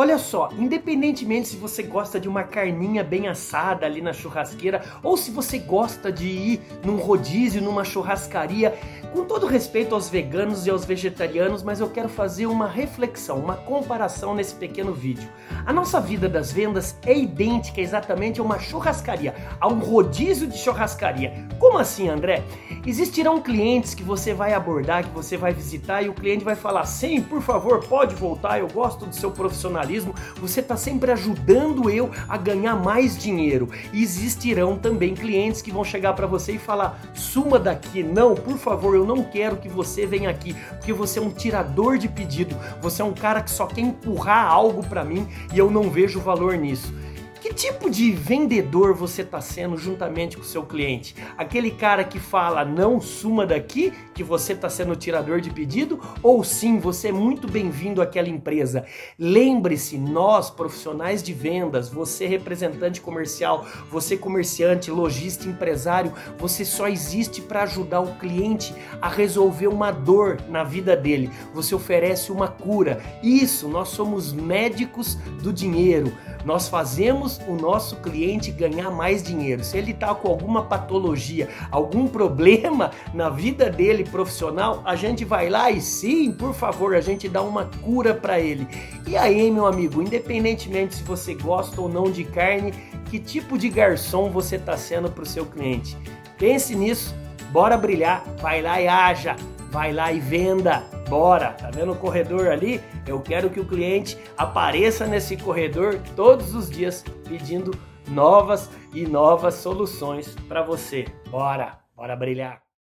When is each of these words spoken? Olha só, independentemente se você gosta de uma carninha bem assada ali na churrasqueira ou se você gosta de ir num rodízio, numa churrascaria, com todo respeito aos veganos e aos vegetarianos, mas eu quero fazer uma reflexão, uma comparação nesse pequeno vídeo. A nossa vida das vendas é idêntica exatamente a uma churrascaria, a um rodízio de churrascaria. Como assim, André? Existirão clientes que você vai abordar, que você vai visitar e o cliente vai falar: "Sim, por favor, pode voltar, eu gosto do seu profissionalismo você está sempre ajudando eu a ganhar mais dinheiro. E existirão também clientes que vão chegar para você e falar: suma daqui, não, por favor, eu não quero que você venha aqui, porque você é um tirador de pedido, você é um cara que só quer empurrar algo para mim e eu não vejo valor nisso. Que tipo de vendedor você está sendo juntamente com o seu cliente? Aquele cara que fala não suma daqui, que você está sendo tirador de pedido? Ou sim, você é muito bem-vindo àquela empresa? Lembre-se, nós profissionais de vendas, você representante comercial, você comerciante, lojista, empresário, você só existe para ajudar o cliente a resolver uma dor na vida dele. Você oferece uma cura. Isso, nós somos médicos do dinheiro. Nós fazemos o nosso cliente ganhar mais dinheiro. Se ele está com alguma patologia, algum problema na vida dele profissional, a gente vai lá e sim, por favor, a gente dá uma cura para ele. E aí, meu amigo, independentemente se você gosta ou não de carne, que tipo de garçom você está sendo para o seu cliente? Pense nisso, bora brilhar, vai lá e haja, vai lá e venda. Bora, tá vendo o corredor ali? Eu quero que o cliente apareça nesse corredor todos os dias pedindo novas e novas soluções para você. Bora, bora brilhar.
Olha 0.00 0.16
só, 0.16 0.50
independentemente 0.56 1.48
se 1.48 1.56
você 1.56 1.82
gosta 1.82 2.20
de 2.20 2.28
uma 2.28 2.44
carninha 2.44 3.02
bem 3.02 3.26
assada 3.26 3.84
ali 3.84 4.00
na 4.00 4.12
churrasqueira 4.12 4.80
ou 5.02 5.16
se 5.16 5.32
você 5.32 5.58
gosta 5.58 6.12
de 6.12 6.28
ir 6.28 6.60
num 6.84 6.98
rodízio, 6.98 7.60
numa 7.60 7.82
churrascaria, 7.82 8.78
com 9.18 9.24
todo 9.24 9.48
respeito 9.48 9.96
aos 9.96 10.08
veganos 10.08 10.64
e 10.64 10.70
aos 10.70 10.84
vegetarianos, 10.84 11.64
mas 11.64 11.80
eu 11.80 11.90
quero 11.90 12.08
fazer 12.08 12.46
uma 12.46 12.68
reflexão, 12.68 13.38
uma 13.38 13.56
comparação 13.56 14.32
nesse 14.32 14.54
pequeno 14.54 14.92
vídeo. 14.92 15.28
A 15.66 15.72
nossa 15.72 16.00
vida 16.00 16.28
das 16.28 16.52
vendas 16.52 16.96
é 17.04 17.18
idêntica 17.18 17.80
exatamente 17.80 18.38
a 18.38 18.44
uma 18.44 18.60
churrascaria, 18.60 19.34
a 19.60 19.66
um 19.66 19.80
rodízio 19.80 20.46
de 20.46 20.56
churrascaria. 20.56 21.48
Como 21.58 21.78
assim, 21.78 22.08
André? 22.08 22.44
Existirão 22.86 23.42
clientes 23.42 23.92
que 23.92 24.04
você 24.04 24.32
vai 24.32 24.54
abordar, 24.54 25.02
que 25.02 25.10
você 25.10 25.36
vai 25.36 25.52
visitar 25.52 26.00
e 26.00 26.08
o 26.08 26.14
cliente 26.14 26.44
vai 26.44 26.54
falar: 26.54 26.84
"Sim, 26.86 27.20
por 27.20 27.42
favor, 27.42 27.84
pode 27.84 28.14
voltar, 28.14 28.60
eu 28.60 28.68
gosto 28.68 29.04
do 29.04 29.14
seu 29.14 29.32
profissionalismo 29.32 30.14
você 30.40 30.60
está 30.60 30.76
sempre 30.76 31.10
ajudando 31.12 31.90
eu 31.90 32.10
a 32.28 32.36
ganhar 32.36 32.76
mais 32.76 33.18
dinheiro. 33.18 33.68
E 33.92 34.02
existirão 34.02 34.76
também 34.76 35.14
clientes 35.14 35.60
que 35.60 35.72
vão 35.72 35.84
chegar 35.84 36.12
para 36.12 36.26
você 36.26 36.52
e 36.52 36.58
falar: 36.58 37.00
suma 37.14 37.58
daqui, 37.58 38.02
não, 38.02 38.34
por 38.34 38.56
favor, 38.58 38.94
eu 38.94 39.04
não 39.08 39.24
quero 39.24 39.56
que 39.56 39.68
você 39.68 40.06
venha 40.06 40.28
aqui, 40.28 40.54
porque 40.76 40.92
você 40.92 41.18
é 41.18 41.22
um 41.22 41.30
tirador 41.30 41.96
de 41.96 42.08
pedido, 42.08 42.54
você 42.80 43.00
é 43.00 43.04
um 43.04 43.14
cara 43.14 43.40
que 43.40 43.50
só 43.50 43.66
quer 43.66 43.80
empurrar 43.80 44.46
algo 44.46 44.86
para 44.86 45.02
mim 45.02 45.26
e 45.52 45.58
eu 45.58 45.70
não 45.70 45.90
vejo 45.90 46.20
valor 46.20 46.56
nisso. 46.56 46.92
Que 47.40 47.54
tipo 47.54 47.88
de 47.88 48.10
vendedor 48.10 48.94
você 48.94 49.22
está 49.22 49.40
sendo 49.40 49.76
juntamente 49.76 50.36
com 50.36 50.42
o 50.42 50.46
seu 50.46 50.64
cliente? 50.64 51.14
Aquele 51.36 51.70
cara 51.70 52.02
que 52.02 52.18
fala 52.18 52.64
não 52.64 53.00
suma 53.00 53.46
daqui, 53.46 53.92
que 54.12 54.24
você 54.24 54.54
está 54.54 54.68
sendo 54.68 54.96
tirador 54.96 55.40
de 55.40 55.48
pedido? 55.48 56.00
Ou 56.20 56.42
sim, 56.42 56.80
você 56.80 57.08
é 57.08 57.12
muito 57.12 57.46
bem-vindo 57.46 58.02
àquela 58.02 58.28
empresa? 58.28 58.84
Lembre-se, 59.16 59.96
nós 59.96 60.50
profissionais 60.50 61.22
de 61.22 61.32
vendas, 61.32 61.88
você 61.88 62.26
representante 62.26 63.00
comercial, 63.00 63.64
você 63.88 64.16
comerciante, 64.16 64.90
lojista, 64.90 65.46
empresário, 65.46 66.12
você 66.38 66.64
só 66.64 66.88
existe 66.88 67.40
para 67.40 67.62
ajudar 67.62 68.00
o 68.00 68.16
cliente 68.16 68.74
a 69.00 69.08
resolver 69.08 69.68
uma 69.68 69.92
dor 69.92 70.38
na 70.48 70.64
vida 70.64 70.96
dele. 70.96 71.30
Você 71.54 71.72
oferece 71.72 72.32
uma 72.32 72.48
cura. 72.48 73.00
Isso, 73.22 73.68
nós 73.68 73.90
somos 73.90 74.32
médicos 74.32 75.14
do 75.40 75.52
dinheiro. 75.52 76.12
Nós 76.44 76.68
fazemos 76.68 77.40
o 77.46 77.54
nosso 77.54 77.96
cliente 77.96 78.50
ganhar 78.50 78.90
mais 78.90 79.22
dinheiro. 79.22 79.62
Se 79.62 79.76
ele 79.76 79.90
está 79.90 80.14
com 80.14 80.28
alguma 80.28 80.64
patologia, 80.64 81.48
algum 81.70 82.06
problema 82.06 82.90
na 83.12 83.28
vida 83.28 83.68
dele 83.70 84.04
profissional, 84.04 84.82
a 84.84 84.96
gente 84.96 85.24
vai 85.24 85.48
lá 85.48 85.70
e 85.70 85.80
sim, 85.80 86.32
por 86.32 86.54
favor, 86.54 86.94
a 86.94 87.00
gente 87.00 87.28
dá 87.28 87.42
uma 87.42 87.66
cura 87.82 88.14
para 88.14 88.40
ele. 88.40 88.66
E 89.06 89.16
aí, 89.16 89.50
meu 89.50 89.66
amigo, 89.66 90.02
independentemente 90.02 90.96
se 90.96 91.02
você 91.02 91.34
gosta 91.34 91.80
ou 91.80 91.88
não 91.88 92.10
de 92.10 92.24
carne, 92.24 92.72
que 93.10 93.18
tipo 93.18 93.58
de 93.58 93.68
garçom 93.68 94.30
você 94.30 94.56
está 94.56 94.76
sendo 94.76 95.10
para 95.10 95.22
o 95.22 95.26
seu 95.26 95.46
cliente? 95.46 95.96
Pense 96.38 96.74
nisso, 96.74 97.14
bora 97.50 97.76
brilhar, 97.76 98.22
vai 98.40 98.62
lá 98.62 98.80
e 98.80 98.86
haja, 98.86 99.34
vai 99.70 99.92
lá 99.92 100.12
e 100.12 100.20
venda. 100.20 100.97
Bora, 101.08 101.52
tá 101.52 101.70
vendo 101.70 101.92
o 101.92 101.96
corredor 101.96 102.48
ali? 102.48 102.82
Eu 103.06 103.18
quero 103.20 103.48
que 103.48 103.58
o 103.58 103.64
cliente 103.64 104.18
apareça 104.36 105.06
nesse 105.06 105.38
corredor 105.38 105.98
todos 106.14 106.54
os 106.54 106.68
dias 106.68 107.02
pedindo 107.26 107.70
novas 108.08 108.70
e 108.92 109.06
novas 109.06 109.54
soluções 109.54 110.34
para 110.46 110.62
você. 110.62 111.06
Bora, 111.30 111.78
bora 111.96 112.14
brilhar. 112.14 112.67